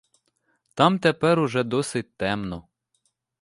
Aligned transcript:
Там 0.75 0.97
тепер 0.99 1.39
уже 1.39 1.63
досить 1.63 2.17
темно. 2.17 2.67